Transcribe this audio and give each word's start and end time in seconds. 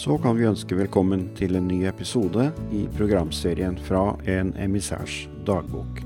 så 0.00 0.18
kan 0.18 0.36
vi 0.36 0.46
ønske 0.48 0.76
velkommen 0.78 1.26
til 1.36 1.58
en 1.58 1.66
ny 1.68 1.82
episode 1.84 2.46
i 2.72 2.86
programserien 2.96 3.74
fra 3.84 4.14
En 4.24 4.54
emissærs 4.56 5.26
dagbok. 5.44 6.00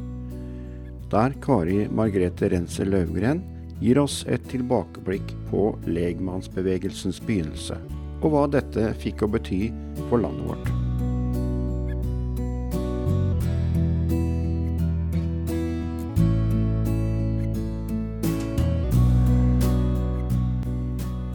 Der 1.13 1.37
Kari 1.45 1.85
Margrethe 1.87 2.51
Renser 2.51 2.91
Løvgren 2.91 3.45
gir 3.78 4.03
oss 4.03 4.24
et 4.27 4.51
tilbakeblikk 4.51 5.37
på 5.53 5.69
legmannsbevegelsens 5.87 7.22
begynnelse, 7.22 7.78
og 8.19 8.33
hva 8.35 8.49
dette 8.59 8.91
fikk 8.99 9.22
å 9.22 9.31
bety 9.37 9.69
for 10.08 10.26
landet 10.26 10.51
vårt. 10.51 10.74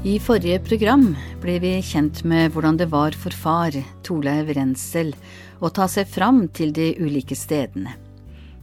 I 0.09 0.15
forrige 0.17 0.57
program 0.65 1.03
ble 1.37 1.59
vi 1.61 1.71
kjent 1.85 2.23
med 2.25 2.55
hvordan 2.55 2.79
det 2.79 2.87
var 2.89 3.13
for 3.13 3.35
far, 3.35 3.75
Torleiv 4.01 4.47
Rensel, 4.57 5.11
å 5.61 5.69
ta 5.69 5.85
seg 5.91 6.09
fram 6.09 6.47
til 6.55 6.71
de 6.73 6.87
ulike 6.97 7.37
stedene, 7.37 7.93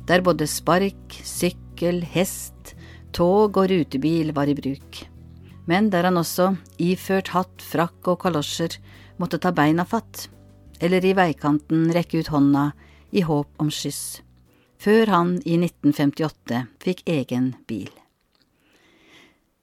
der 0.09 0.25
både 0.27 0.49
spark, 0.51 1.21
sykkel, 1.23 2.01
hest, 2.17 2.75
tog 3.15 3.61
og 3.61 3.71
rutebil 3.71 4.35
var 4.35 4.51
i 4.51 4.59
bruk, 4.59 5.05
men 5.71 5.93
der 5.93 6.09
han 6.09 6.19
også, 6.19 6.51
iført 6.83 7.31
hatt, 7.37 7.63
frakk 7.63 8.11
og 8.11 8.25
kalosjer, 8.25 8.81
måtte 9.23 9.39
ta 9.39 9.55
beina 9.55 9.87
fatt, 9.87 10.27
eller 10.83 11.05
i 11.05 11.15
veikanten 11.15 11.93
rekke 11.95 12.25
ut 12.25 12.35
hånda 12.35 12.71
i 13.15 13.23
håp 13.29 13.63
om 13.63 13.71
skyss, 13.71 14.25
før 14.83 15.15
han 15.15 15.37
i 15.45 15.61
1958 15.63 16.65
fikk 16.83 17.07
egen 17.21 17.53
bil. 17.71 17.93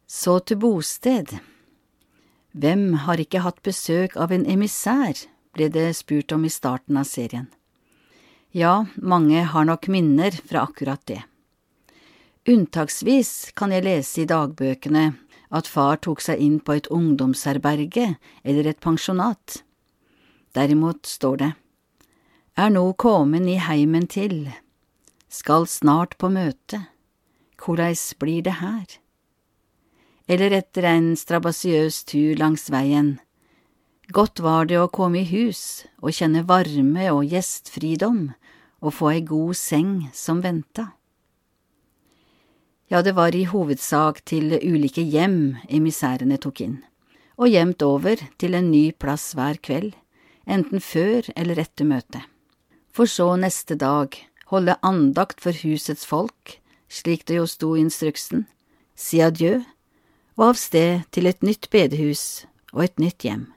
Så 0.08 0.40
til 0.48 0.64
bosted. 0.64 1.42
Hvem 2.54 2.94
har 3.06 3.18
ikke 3.18 3.42
hatt 3.42 3.64
besøk 3.66 4.16
av 4.20 4.32
en 4.32 4.46
emissær, 4.46 5.18
ble 5.58 5.70
det 5.74 5.90
spurt 5.98 6.32
om 6.36 6.46
i 6.46 6.52
starten 6.54 6.98
av 7.02 7.08
serien. 7.10 7.48
Ja, 8.54 8.86
mange 8.96 9.42
har 9.50 9.66
nok 9.66 9.88
minner 9.90 10.32
fra 10.32 10.68
akkurat 10.68 11.02
det. 11.10 11.24
Unntaksvis 12.46 13.54
kan 13.58 13.74
jeg 13.74 13.86
lese 13.88 14.22
i 14.22 14.30
dagbøkene 14.30 15.06
at 15.54 15.70
far 15.70 15.98
tok 15.98 16.22
seg 16.22 16.42
inn 16.42 16.60
på 16.62 16.78
et 16.78 16.90
ungdomsherberge 16.94 18.16
eller 18.44 18.70
et 18.70 18.82
pensjonat. 18.84 19.64
Derimot 20.54 21.10
står 21.10 21.38
det, 21.42 21.52
er 22.54 22.70
nå 22.70 22.86
kommen 23.02 23.48
i 23.50 23.58
heimen 23.58 24.06
til, 24.06 24.52
skal 25.26 25.66
snart 25.66 26.20
på 26.22 26.30
møte, 26.30 26.84
korleis 27.58 28.12
blir 28.22 28.46
det 28.46 28.60
her? 28.62 29.00
Eller 30.28 30.56
etter 30.56 30.88
en 30.88 31.14
strabasiøs 31.20 32.04
tur 32.10 32.36
langs 32.40 32.70
veien. 32.72 33.18
Godt 34.14 34.42
var 34.44 34.68
det 34.68 34.80
å 34.80 34.92
komme 34.92 35.22
i 35.24 35.30
hus 35.30 35.86
og 36.02 36.16
kjenne 36.16 36.44
varme 36.48 37.08
og 37.12 37.28
gjestfridom 37.32 38.34
og 38.84 38.96
få 38.98 39.14
ei 39.14 39.24
god 39.26 39.56
seng 39.56 39.94
som 40.14 40.42
venta. 40.44 40.92
Ja, 42.92 43.02
det 43.02 43.16
var 43.16 43.34
i 43.34 43.46
hovedsak 43.48 44.22
til 44.28 44.52
ulike 44.60 45.02
hjem 45.02 45.56
emissærene 45.72 46.38
tok 46.38 46.62
inn, 46.62 46.76
og 47.40 47.50
gjemt 47.50 47.82
over 47.82 48.20
til 48.38 48.54
en 48.60 48.70
ny 48.70 48.92
plass 48.92 49.32
hver 49.34 49.58
kveld, 49.64 49.96
enten 50.46 50.84
før 50.84 51.32
eller 51.40 51.64
etter 51.64 51.88
møtet, 51.88 52.22
for 52.92 53.10
så 53.10 53.32
neste 53.40 53.80
dag 53.80 54.20
holde 54.52 54.76
andakt 54.84 55.42
for 55.42 55.56
husets 55.64 56.06
folk, 56.06 56.60
slik 56.92 57.24
det 57.26 57.40
jo 57.40 57.48
sto 57.50 57.72
i 57.74 57.82
instruksen, 57.82 58.46
si 58.94 59.24
adjø 59.24 59.64
og 60.38 60.46
av 60.52 60.60
sted 60.60 61.04
til 61.14 61.30
et 61.30 61.44
nytt 61.46 61.70
bedehus 61.74 62.46
og 62.74 62.86
et 62.88 63.02
nytt 63.02 63.26
hjem. 63.26 63.48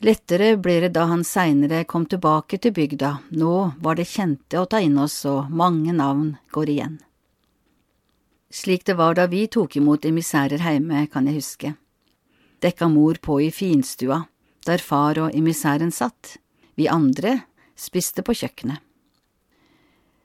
Lettere 0.00 0.54
ble 0.56 0.78
det 0.86 0.94
da 0.96 1.04
han 1.10 1.22
seinere 1.28 1.82
kom 1.84 2.06
tilbake 2.08 2.56
til 2.56 2.72
bygda, 2.72 3.10
nå 3.36 3.54
var 3.84 3.98
det 3.98 4.08
kjente 4.08 4.56
å 4.56 4.68
ta 4.68 4.80
inn 4.80 4.96
oss 5.00 5.18
og 5.28 5.52
mange 5.52 5.92
navn 5.92 6.38
går 6.56 6.72
igjen. 6.72 6.96
Slik 8.50 8.86
det 8.88 8.96
var 8.96 9.14
da 9.14 9.28
vi 9.30 9.44
tok 9.46 9.76
imot 9.76 10.08
emissærer 10.08 10.64
heime, 10.64 11.04
kan 11.12 11.28
jeg 11.28 11.38
huske. 11.38 11.74
Dekka 12.64 12.88
mor 12.88 13.20
på 13.22 13.38
i 13.44 13.50
finstua, 13.52 14.24
der 14.66 14.80
far 14.82 15.20
og 15.20 15.36
emissæren 15.36 15.92
satt, 15.92 16.38
vi 16.74 16.88
andre 16.88 17.42
spiste 17.76 18.24
på 18.24 18.34
kjøkkenet. 18.40 18.80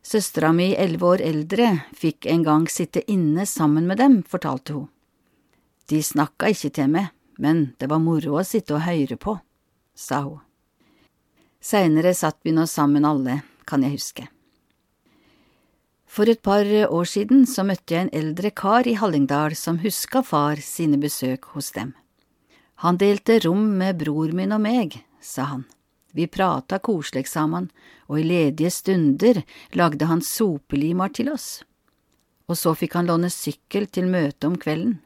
Søstera 0.06 0.52
mi, 0.54 0.76
elleve 0.78 1.08
år 1.16 1.22
eldre, 1.26 1.70
fikk 1.98 2.28
en 2.30 2.44
gang 2.46 2.68
sitte 2.70 3.02
inne 3.10 3.48
sammen 3.50 3.88
med 3.90 3.98
dem, 3.98 4.20
fortalte 4.22 4.76
hun. 4.76 4.90
De 5.90 6.02
snakka 6.06 6.52
ikke 6.54 6.70
til 6.78 6.92
meg, 6.94 7.10
men 7.42 7.72
det 7.82 7.90
var 7.90 8.04
moro 8.04 8.38
å 8.38 8.46
sitte 8.46 8.78
og 8.78 8.86
høre 8.86 9.18
på, 9.18 9.34
sa 9.98 10.22
hun. 10.28 10.44
Seinere 11.58 12.14
satt 12.14 12.38
vi 12.46 12.54
nå 12.54 12.68
sammen 12.70 13.06
alle, 13.10 13.40
kan 13.66 13.82
jeg 13.82 13.98
huske. 13.98 14.28
For 16.06 16.30
et 16.30 16.44
par 16.46 16.70
år 16.70 17.10
siden 17.10 17.48
så 17.50 17.66
møtte 17.66 17.98
jeg 17.98 18.06
en 18.06 18.14
eldre 18.14 18.54
kar 18.54 18.86
i 18.88 18.94
Hallingdal 19.00 19.58
som 19.58 19.82
huska 19.82 20.22
far 20.24 20.62
sine 20.62 21.02
besøk 21.02 21.50
hos 21.58 21.74
dem. 21.74 21.96
Han 22.86 23.02
delte 23.02 23.40
rom 23.42 23.72
med 23.80 23.98
bror 24.06 24.38
min 24.38 24.54
og 24.54 24.62
meg, 24.62 25.00
sa 25.18 25.50
han. 25.50 25.66
Vi 26.16 26.28
prata 26.28 26.80
koselig 26.80 27.28
sammen, 27.28 27.68
og 28.08 28.22
i 28.22 28.24
ledige 28.24 28.72
stunder 28.72 29.42
lagde 29.76 30.08
han 30.08 30.22
sopelimer 30.24 31.12
til 31.12 31.34
oss. 31.34 31.66
Og 32.48 32.56
så 32.56 32.72
fikk 32.78 32.96
han 32.96 33.10
låne 33.10 33.28
sykkel 33.34 33.90
til 33.92 34.08
møtet 34.08 34.48
om 34.48 34.56
kvelden. 34.56 35.02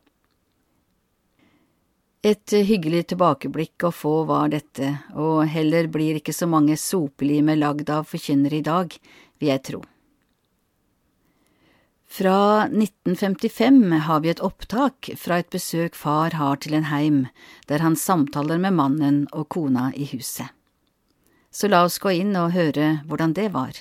Et 2.22 2.54
hyggelig 2.54 3.08
tilbakeblikk 3.10 3.88
å 3.88 3.94
få 3.96 4.12
var 4.30 4.52
dette, 4.54 4.92
og 5.16 5.48
heller 5.50 5.88
blir 5.90 6.20
ikke 6.20 6.36
så 6.36 6.50
mange 6.52 6.76
sopelimer 6.78 7.58
lagd 7.58 7.90
av 7.90 8.06
forkynnere 8.12 8.60
i 8.60 8.68
dag, 8.68 8.94
vil 9.40 9.52
jeg 9.54 9.64
tro. 9.66 9.82
Fra 12.10 12.68
1955 12.68 13.82
har 14.06 14.22
vi 14.22 14.34
et 14.36 14.44
opptak 14.46 15.10
fra 15.18 15.40
et 15.42 15.50
besøk 15.50 15.98
far 15.98 16.38
har 16.38 16.62
til 16.62 16.78
en 16.78 16.90
heim, 16.92 17.20
der 17.72 17.82
han 17.86 17.98
samtaler 17.98 18.62
med 18.62 18.78
mannen 18.78 19.22
og 19.32 19.48
kona 19.56 19.90
i 19.96 20.10
huset 20.14 20.54
så 21.52 21.68
la 21.68 21.84
oss 21.86 22.00
gå 22.00 22.14
inn 22.22 22.36
og 22.40 22.54
høre 22.54 23.00
hvordan 23.10 23.34
det 23.38 23.50
var. 23.54 23.74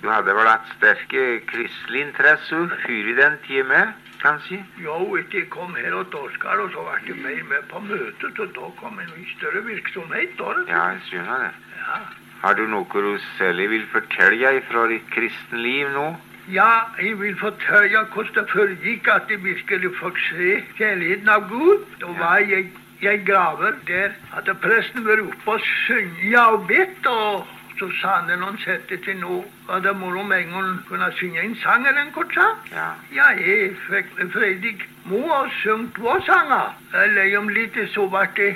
Du 0.00 0.08
hadde 0.08 0.32
vel 0.32 0.48
hatt 0.48 0.68
sterke 0.78 1.24
kristelig 1.50 2.06
interesse 2.06 2.60
før 2.84 3.10
i 3.12 3.16
den 3.18 3.36
time, 3.44 3.80
kanskje? 4.22 4.62
Jo, 4.80 4.96
etter 5.20 5.42
jeg 5.42 5.50
kom 5.52 5.74
her 5.76 5.98
og 5.98 6.14
Oskar, 6.22 6.62
og 6.62 6.72
så 6.72 6.86
ble 6.86 7.10
jeg 7.10 7.20
mer 7.20 7.44
med 7.50 7.68
på 7.68 7.82
møtet, 7.84 8.40
og 8.40 8.54
da 8.56 8.70
kom 8.80 8.96
jeg 9.02 9.12
i 9.20 9.28
større 9.34 9.60
virksomhet. 9.66 10.32
Da. 10.38 10.56
Ja, 10.72 10.86
jeg 10.94 11.04
skjønner 11.10 11.44
det. 11.44 11.52
Ja. 11.82 12.00
Har 12.40 12.56
du 12.56 12.64
noe 12.72 13.04
du 13.04 13.12
særlig 13.36 13.68
vil 13.74 13.86
fortelle 13.92 14.60
fra 14.70 14.86
ditt 14.88 15.08
kristenliv 15.12 15.92
nå? 15.92 16.08
Ja, 16.48 16.70
jeg 16.98 17.18
vil 17.20 17.36
fortelle 17.38 18.06
hvordan 18.14 18.34
det 18.38 18.46
foregikk 18.50 19.08
at 19.12 19.28
jeg 19.28 19.44
virkelig 19.44 19.90
fikk 20.00 20.22
se 20.30 20.54
kjærligheten 20.78 21.28
av 21.28 21.44
Gud. 21.50 21.84
Da 22.00 22.14
var 22.16 22.40
jeg 22.40 22.70
jeg 23.02 23.22
graver. 23.26 23.72
Der 23.86 24.12
hadde 24.34 24.54
presten 24.62 25.06
vært 25.06 25.24
oppe 25.24 25.56
og 25.56 25.60
sunget 25.86 26.38
og 26.40 26.66
bedt. 26.68 27.06
og 27.06 27.46
så 27.80 27.86
sa 27.96 28.08
han 28.20 28.40
noen 28.40 28.58
satte 28.60 28.98
til 29.00 29.16
nå 29.22 29.38
at 29.72 29.86
det 29.86 29.94
moro 29.96 30.22
med 30.22 30.42
en 30.42 30.50
gang 30.52 30.80
kunne 30.88 31.06
synge 31.16 31.40
en 31.40 31.54
sang 31.62 31.86
eller 31.88 32.02
en 32.02 32.12
kort 32.12 32.34
sang. 32.34 32.58
Ja. 32.72 32.90
ja, 33.16 33.28
jeg 33.40 33.70
fikk 33.86 34.10
Fredrik 34.34 34.84
Mo 35.08 35.22
ha 35.30 35.46
sunget 35.62 35.96
vår 35.96 36.20
sanger. 36.26 36.74
Eller 37.04 37.38
om 37.38 37.48
litt 37.48 37.78
så 37.94 38.04
ble 38.12 38.26
det 38.36 38.50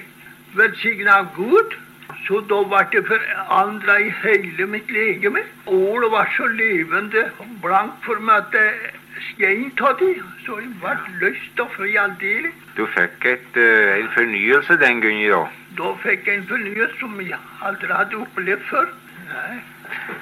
velsignet 0.58 1.14
av 1.14 1.32
Gud. 1.38 1.78
Så 2.26 2.42
da 2.50 2.60
ble 2.68 2.82
det 2.92 3.04
forandra 3.08 3.96
i 4.00 4.12
hele 4.20 4.68
mitt 4.74 4.92
legeme. 4.92 5.46
Ålet 5.72 6.12
var 6.12 6.28
så 6.36 6.50
levende 6.60 7.24
og 7.40 7.56
blankt 7.64 8.04
for 8.04 8.20
meg 8.20 8.44
at 8.44 9.00
skein 9.28 9.72
av 9.80 9.98
det. 9.98 10.12
Så 10.46 10.58
jeg 10.60 10.70
ble 10.80 10.94
løst 11.20 11.60
og 11.60 11.70
fri 11.76 11.96
aldeles. 11.96 12.52
Du 12.76 12.86
fikk 12.86 13.24
et, 13.24 13.56
uh, 13.56 13.98
en 13.98 14.08
fornyelse 14.16 14.76
den 14.80 15.00
gangen, 15.00 15.30
da? 15.30 15.42
Da 15.78 15.94
fikk 16.02 16.26
jeg 16.26 16.36
en 16.42 16.46
fornyelse 16.50 16.98
som 17.00 17.20
jeg 17.20 17.38
aldri 17.62 17.92
hadde 17.92 18.16
opplevd 18.22 18.62
før. 18.70 18.86
Nei. 19.32 19.56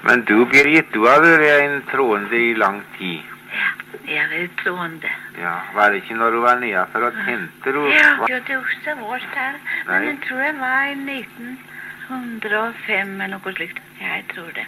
Men 0.04 0.22
du, 0.28 0.44
Birgit, 0.46 0.88
du 0.94 1.00
har 1.06 1.20
vært 1.24 1.62
en 1.64 1.82
troende 1.90 2.36
i 2.38 2.54
lang 2.54 2.82
tid. 2.98 3.20
Ja, 3.52 3.68
jeg 4.08 4.20
har 4.20 4.28
vært 4.32 4.56
troende. 4.64 5.10
Ja, 5.38 5.54
Var 5.74 5.90
det 5.92 5.96
ikke 6.02 6.16
når 6.16 6.30
du 6.30 6.40
var 6.40 6.56
nedenfor 6.60 7.00
å 7.08 7.10
tente? 7.24 7.72
Du, 7.72 7.80
Ja, 7.92 8.16
var- 8.18 8.28
jo, 8.30 8.38
det 8.46 8.50
er 8.54 8.58
også 8.58 8.94
vårt 9.00 9.22
her. 9.36 9.52
Nei. 9.86 9.92
Men 9.98 10.02
jeg 10.08 10.18
tror 10.28 10.40
jeg 10.42 10.54
var 10.58 10.82
i 10.88 10.94
1905 12.08 13.20
eller 13.20 13.36
noe 13.38 13.52
slikt. 13.56 13.78
Jeg 14.00 14.24
tror 14.34 14.50
det. 14.54 14.66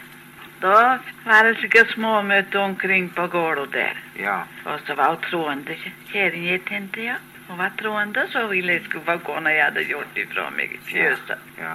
Da 0.62 0.98
var 1.26 1.44
det 1.44 1.56
slike 1.58 1.84
småmøte 1.92 2.58
omkring 2.58 3.10
på 3.14 3.26
gården 3.26 3.70
der. 3.72 3.96
ja. 4.18 4.42
Og 4.64 4.80
så 4.86 4.94
var 4.94 5.14
hun 5.14 5.22
troende. 5.30 5.76
Kjerringa 6.12 6.50
jeg 6.50 6.64
tente, 6.68 7.00
ja. 7.04 7.16
Hun 7.48 7.58
var 7.58 7.72
troende, 7.78 8.26
så 8.32 8.46
ville 8.48 8.72
jeg 8.72 8.84
skulle 8.84 9.04
få 9.04 9.16
gå 9.26 9.40
når 9.40 9.50
jeg 9.50 9.64
hadde 9.64 9.84
gjort 9.84 10.16
ifra 10.16 10.50
meg 10.50 10.72
i 10.72 10.78
fjøset. 10.88 11.38
ja. 11.58 11.74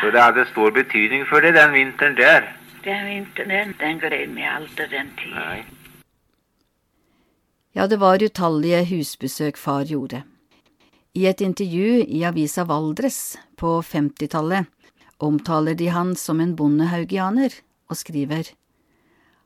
Så 0.00 0.10
det 0.10 0.22
hadde 0.22 0.44
stor 0.50 0.70
betydning 0.70 1.26
for 1.26 1.40
deg 1.40 1.54
den 1.54 1.72
vinteren 1.72 2.16
der? 2.16 2.52
Den 2.84 3.06
vinteren, 3.06 3.48
den, 3.50 3.74
den 3.80 3.98
gled 3.98 4.38
aldri 4.56 4.86
den 4.90 5.10
tid. 5.18 5.34
Nei. 5.34 5.64
Ja, 7.74 7.86
det 7.86 7.98
var 8.00 8.22
utallige 8.22 8.84
husbesøk 8.84 9.56
far 9.56 9.84
gjorde. 9.88 10.22
I 11.14 11.26
et 11.26 11.40
intervju 11.40 12.04
i 12.08 12.22
avisa 12.24 12.64
Valdres 12.64 13.38
på 13.56 13.80
50-tallet 13.82 14.66
omtaler 15.18 15.74
de 15.74 15.88
han 15.88 16.14
som 16.16 16.40
en 16.40 16.54
bondehaugianer, 16.56 17.50
og 17.92 18.00
skriver 18.00 18.50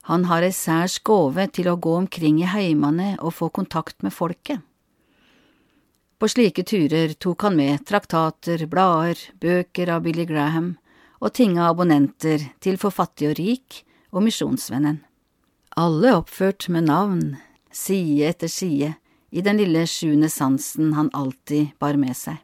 Han 0.07 0.25
har 0.31 0.47
ei 0.47 0.55
særs 0.55 1.01
gåve 1.03 1.49
til 1.51 1.69
å 1.69 1.77
gå 1.77 1.97
omkring 1.99 2.39
i 2.41 2.49
heimane 2.49 3.17
og 3.19 3.35
få 3.35 3.51
kontakt 3.51 4.03
med 4.07 4.15
folket. 4.15 4.63
På 6.17 6.29
slike 6.31 6.63
turer 6.65 7.13
tok 7.21 7.43
han 7.45 7.59
med 7.59 7.83
traktater, 7.85 8.63
blader, 8.71 9.19
bøker 9.37 9.91
av 9.93 10.07
Billy 10.07 10.25
Graham 10.25 10.77
og 11.21 11.35
tinga 11.37 11.67
abonnenter 11.69 12.47
til 12.63 12.79
For 12.81 12.95
fattig 12.95 13.33
og 13.33 13.37
rik 13.41 13.83
og 14.15 14.25
Misjonsvennen. 14.25 15.03
Alle 15.77 16.15
oppført 16.17 16.71
med 16.73 16.89
navn, 16.89 17.37
side 17.69 18.31
etter 18.31 18.49
side, 18.49 18.95
i 19.29 19.43
den 19.45 19.61
lille 19.61 19.83
sjuende 19.91 20.31
sansen 20.33 20.95
han 20.97 21.13
alltid 21.13 21.75
bar 21.83 21.99
med 22.01 22.17
seg. 22.17 22.39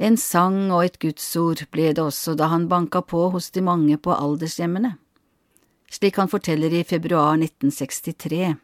En 0.00 0.16
sang 0.16 0.70
og 0.72 0.86
et 0.86 0.96
gudsord 1.02 1.66
ble 1.74 1.90
det 1.92 2.00
også 2.00 2.32
da 2.32 2.46
han 2.48 2.70
banka 2.70 3.02
på 3.04 3.26
hos 3.34 3.50
de 3.52 3.60
mange 3.60 3.98
på 4.00 4.14
aldershjemmene. 4.14 4.94
Slik 5.92 6.16
han 6.16 6.30
forteller 6.32 6.72
i 6.72 6.86
februar 6.88 7.34
1963, 7.36 8.54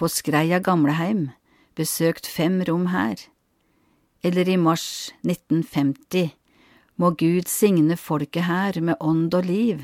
på 0.00 0.08
Skreia 0.08 0.62
gamleheim, 0.64 1.26
besøkt 1.76 2.28
fem 2.30 2.62
rom 2.64 2.88
her, 2.94 3.20
eller 4.24 4.48
i 4.48 4.56
mars 4.56 5.12
1950, 5.26 6.32
må 6.96 7.12
Gud 7.20 7.52
signe 7.52 7.98
folket 8.00 8.48
her 8.48 8.80
med 8.80 8.96
ånd 9.00 9.34
og 9.36 9.44
liv, 9.44 9.82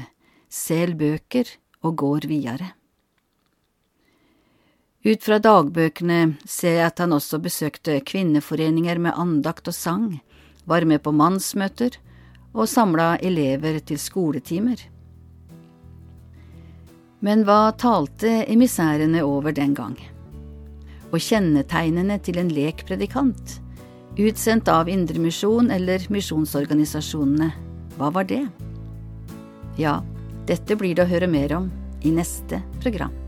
sel 0.48 0.94
bøker 0.96 1.50
og 1.84 1.98
går 2.00 2.30
videre. 2.30 2.72
Ut 5.04 5.24
fra 5.26 5.36
dagbøkene 5.42 6.38
ser 6.46 6.78
jeg 6.78 6.86
at 6.86 7.00
han 7.02 7.12
også 7.12 7.42
besøkte 7.42 7.98
kvinneforeninger 8.06 9.02
med 9.02 9.18
andakt 9.18 9.68
og 9.68 9.74
sang, 9.76 10.12
var 10.64 10.86
med 10.88 11.02
på 11.02 11.12
mannsmøter 11.14 11.98
og 12.52 12.68
samla 12.68 13.16
elever 13.24 13.80
til 13.86 14.00
skoletimer. 14.00 14.80
Men 17.22 17.44
hva 17.46 17.70
talte 17.78 18.42
emissærene 18.50 19.22
over 19.22 19.54
den 19.54 19.76
gang? 19.78 19.96
Og 21.12 21.20
kjennetegnene 21.22 22.18
til 22.24 22.40
en 22.40 22.50
lekpredikant, 22.50 23.58
utsendt 24.18 24.68
av 24.68 24.90
Indremisjon 24.90 25.70
eller 25.70 26.02
misjonsorganisasjonene, 26.12 27.52
hva 27.96 28.10
var 28.12 28.26
det? 28.28 28.42
Ja, 29.78 30.00
dette 30.48 30.76
blir 30.76 30.96
det 30.98 31.06
å 31.06 31.12
høre 31.12 31.30
mer 31.30 31.54
om 31.60 31.70
i 32.02 32.10
neste 32.10 32.58
program. 32.82 33.21